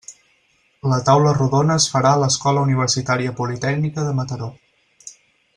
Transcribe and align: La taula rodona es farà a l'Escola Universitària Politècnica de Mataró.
La 0.93 0.97
taula 1.09 1.33
rodona 1.39 1.75
es 1.81 1.87
farà 1.95 2.15
a 2.17 2.21
l'Escola 2.23 2.65
Universitària 2.69 3.37
Politècnica 3.43 4.07
de 4.11 4.19
Mataró. 4.23 4.53